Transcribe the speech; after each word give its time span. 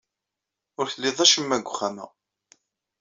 Ur 0.79 0.85
tlid 0.93 1.17
acemma 1.23 1.57
deg 1.59 1.67
uxxam-a. 1.71 2.05